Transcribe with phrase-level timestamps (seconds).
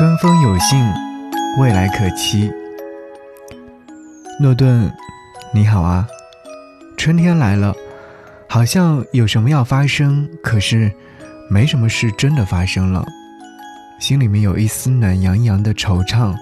[0.00, 0.82] 春风有幸，
[1.58, 2.50] 未来可期。
[4.40, 4.90] 诺顿，
[5.52, 6.08] 你好啊！
[6.96, 7.74] 春天来了，
[8.48, 10.90] 好像有什么要发生，可是
[11.50, 13.06] 没什么事真的发生了，
[14.00, 16.34] 心里面有一丝暖洋洋的惆怅，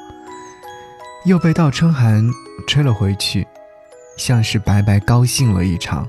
[1.25, 2.25] 又被倒春寒
[2.69, 3.45] 吹了回去，
[4.17, 6.09] 像是白白高兴了一场，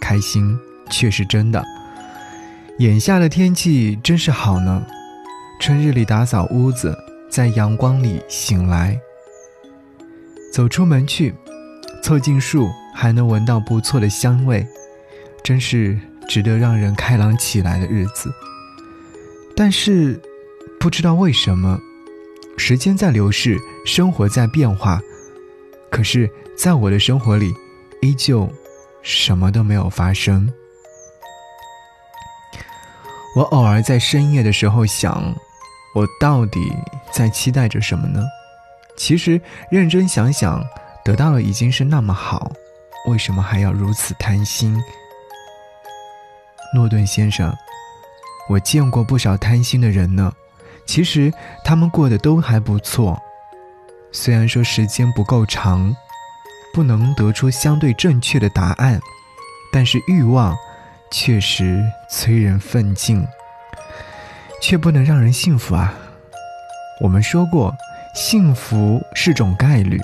[0.00, 0.56] 开心
[0.88, 1.64] 却是真的。
[2.78, 4.86] 眼下的天气真是好呢。
[5.58, 6.96] 春日里打扫屋子，
[7.28, 8.98] 在阳光里醒来。
[10.52, 11.34] 走出门去，
[12.02, 14.64] 凑近树，还能闻到不错的香味，
[15.42, 18.32] 真是值得让人开朗起来的日子。
[19.56, 20.20] 但是，
[20.78, 21.80] 不知道为什么，
[22.56, 25.00] 时间在流逝，生活在变化，
[25.90, 27.52] 可是，在我的生活里，
[28.02, 28.48] 依旧
[29.02, 30.52] 什么都没有发生。
[33.34, 35.34] 我偶尔在深夜的时候想。
[35.96, 36.70] 我到底
[37.10, 38.22] 在期待着什么呢？
[38.98, 40.62] 其实认真想想，
[41.02, 42.52] 得到了已经是那么好，
[43.08, 44.78] 为什么还要如此贪心？
[46.74, 47.50] 诺顿先生，
[48.46, 50.30] 我见过不少贪心的人呢，
[50.84, 51.32] 其实
[51.64, 53.18] 他们过得都还不错。
[54.12, 55.96] 虽然说时间不够长，
[56.74, 59.00] 不能得出相对正确的答案，
[59.72, 60.54] 但是欲望
[61.10, 63.26] 确实催人奋进。
[64.60, 65.94] 却不能让人幸福啊！
[67.00, 67.74] 我们说过，
[68.14, 70.00] 幸福是种概率，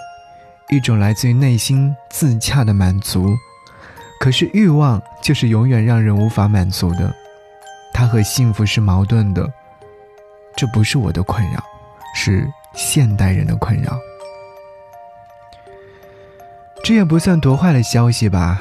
[0.68, 3.34] 一种来自于内心自洽的满足。
[4.20, 7.12] 可是欲望就是永远让人无法满足的，
[7.92, 9.50] 它和幸福是矛盾的。
[10.54, 11.64] 这不是我的困扰，
[12.14, 13.98] 是现代人的困扰。
[16.84, 18.60] 这也不算多坏的消息吧？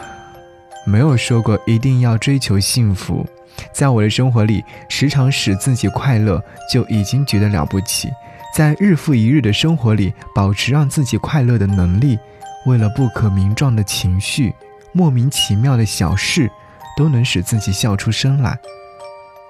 [0.85, 3.25] 没有说过一定要追求幸福。
[3.71, 8.09] 在我的生活里，时常使自己快乐就已经觉得了不起。
[8.55, 12.17] 在日复一日的生活里，保持让自己快乐的能力，
[12.65, 14.53] 为了不可名状的情绪、
[14.91, 16.51] 莫名其妙的小事，
[16.97, 18.57] 都能使自己笑出声来。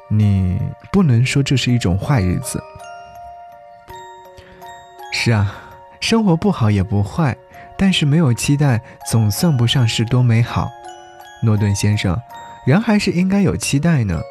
[0.09, 0.59] 你
[0.91, 2.61] 不能说这是一种坏日子。
[5.13, 5.55] 是啊，
[5.99, 7.35] 生活不好也不坏，
[7.77, 10.69] 但是没有期待，总算不上是多美好。
[11.43, 12.17] 诺顿先生。
[12.65, 14.21] 人还是应该有期待呢。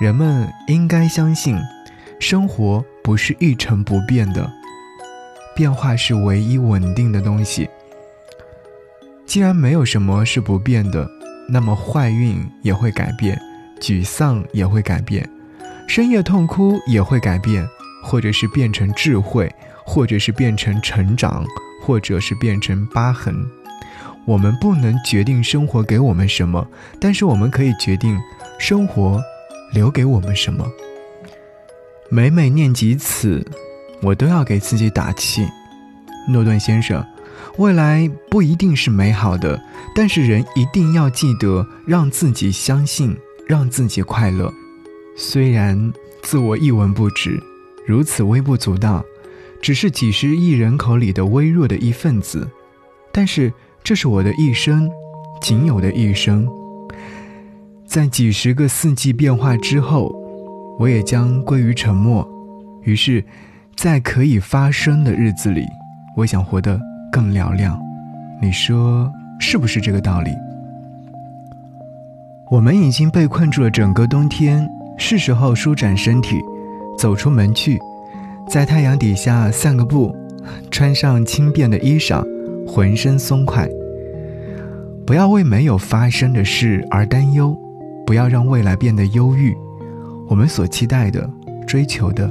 [0.00, 1.58] 人们应该相信，
[2.20, 4.48] 生活不是一成不变的，
[5.54, 7.68] 变化是唯一稳定的东西。
[9.26, 11.08] 既然没有什么是不变的，
[11.48, 13.40] 那么坏运也会改变，
[13.80, 15.28] 沮丧也会改变，
[15.88, 17.66] 深夜痛哭也会改变，
[18.04, 19.52] 或者是变成智慧，
[19.84, 21.44] 或者是变成成长，
[21.82, 23.34] 或者是变成疤痕。
[24.26, 26.66] 我们不能决定生活给我们什么，
[27.00, 28.18] 但是我们可以决定
[28.58, 29.22] 生活
[29.72, 30.66] 留给我们什么。
[32.10, 33.46] 每每念及此，
[34.02, 35.46] 我都要给自己打气。
[36.28, 37.06] 诺顿先生，
[37.58, 39.62] 未来不一定是美好的，
[39.94, 43.16] 但是人一定要记得让自己相信，
[43.46, 44.52] 让自己快乐。
[45.16, 45.92] 虽然
[46.22, 47.40] 自我一文不值，
[47.86, 49.04] 如此微不足道，
[49.62, 52.50] 只是几十亿人口里的微弱的一份子，
[53.12, 53.52] 但是。
[53.86, 54.90] 这是我的一生，
[55.40, 56.44] 仅有的一生。
[57.86, 60.12] 在几十个四季变化之后，
[60.76, 62.28] 我也将归于沉默。
[62.82, 63.24] 于是，
[63.76, 65.64] 在可以发生的日子里，
[66.16, 66.80] 我想活得
[67.12, 67.80] 更嘹亮。
[68.42, 69.08] 你说
[69.38, 70.32] 是不是这个道理？
[72.50, 74.68] 我们已经被困住了整个冬天，
[74.98, 76.40] 是时候舒展身体，
[76.98, 77.78] 走出门去，
[78.50, 80.12] 在太阳底下散个步，
[80.72, 82.26] 穿上轻便的衣裳。
[82.66, 83.68] 浑身松快。
[85.06, 87.56] 不要为没有发生的事而担忧，
[88.04, 89.56] 不要让未来变得忧郁。
[90.28, 91.30] 我们所期待的、
[91.66, 92.28] 追求的，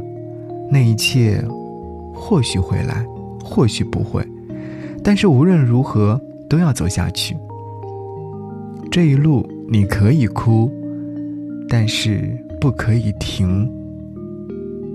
[0.69, 1.41] 那一切，
[2.13, 3.06] 或许会来，
[3.41, 4.22] 或许不会。
[5.01, 6.19] 但是无论如何，
[6.50, 7.38] 都要走下去。
[8.91, 10.69] 这一路你可以哭，
[11.69, 13.72] 但是不可以停。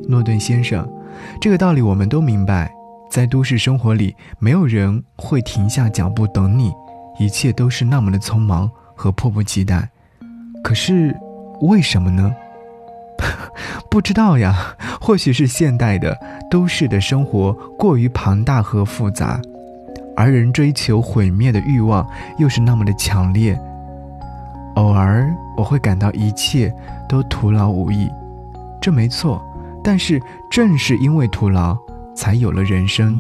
[0.07, 0.87] 诺顿先生，
[1.41, 2.71] 这个道理我们都明白。
[3.10, 6.72] 在都市生活里，没有人会停下脚步等你，
[7.18, 9.91] 一切都是那么的匆忙和迫不及待。
[10.62, 11.15] 可是，
[11.62, 12.33] 为什么呢？
[13.91, 14.77] 不知道呀。
[15.01, 16.16] 或许是现代的
[16.48, 19.41] 都市的生活过于庞大和复杂，
[20.15, 22.06] 而人追求毁灭的欲望
[22.39, 23.59] 又是那么的强烈。
[24.77, 26.72] 偶尔我会感到一切
[27.09, 28.09] 都徒劳无益，
[28.80, 29.42] 这没错。
[29.83, 30.21] 但是
[30.51, 31.77] 正是因为徒劳。
[32.15, 33.18] 才有了人生。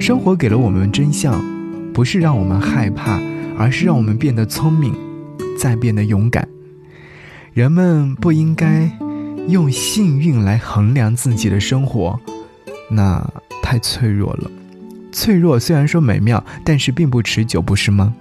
[0.00, 1.38] 生活给了我们真相，
[1.92, 3.20] 不是让我们害怕，
[3.58, 4.94] 而是让我们变得聪明，
[5.58, 6.48] 再变得勇敢。
[7.52, 8.90] 人们不应该
[9.48, 12.18] 用幸运来衡量自己的生活，
[12.90, 13.22] 那
[13.62, 14.50] 太脆弱了。
[15.10, 18.14] 脆弱虽然说美妙，但是并不持久，不是吗？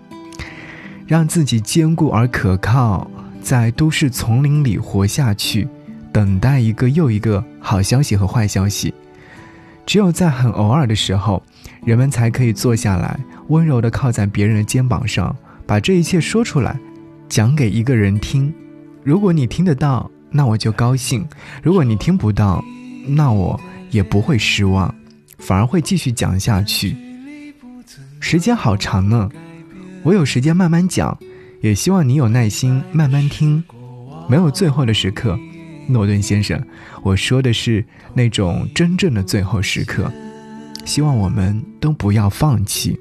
[1.06, 3.10] 让自己坚固而可靠，
[3.42, 5.68] 在都市丛林里活下去，
[6.12, 8.94] 等待一个又一个好消息和坏消息。
[9.86, 11.42] 只有在很偶尔的时候，
[11.86, 13.18] 人们才可以坐下来，
[13.48, 15.34] 温柔地靠在别人的肩膀上，
[15.66, 16.78] 把这一切说出来，
[17.30, 18.54] 讲给一个人听。
[19.04, 21.22] 如果你听得到，那我就高兴；
[21.64, 22.62] 如果你听不到，
[23.08, 23.58] 那我
[23.90, 24.94] 也不会失望。
[25.48, 26.94] 反而会继续讲下去。
[28.20, 29.30] 时间好长呢，
[30.04, 31.18] 我有时间慢慢讲，
[31.62, 33.64] 也希望你有耐心慢慢听。
[34.28, 35.40] 没有最后的时刻，
[35.88, 36.62] 诺顿先生，
[37.02, 40.12] 我说的是那种真正的最后时刻。
[40.84, 43.00] 希望我们都不要放弃。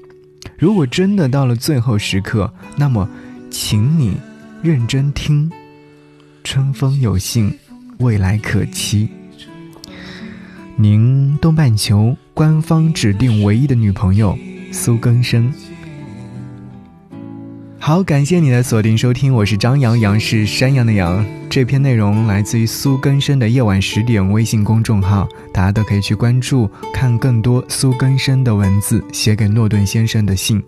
[0.57, 3.09] 如果真的到了最后时刻，那么，
[3.51, 4.15] 请你
[4.63, 5.51] 认真听。
[6.45, 7.53] 春风有幸，
[7.97, 9.09] 未来可期。
[10.79, 14.37] 您东半球官方指定唯一的女朋友
[14.71, 15.51] 苏更生。
[17.79, 21.25] 好，感谢你的锁定收听，我是张阳，阳是山羊的羊。
[21.49, 30.63] 这篇内容来自于苏更生的夜晚十点微信公众号，大家都可以去关注，看更多苏更生的文字，写给诺顿先生的信。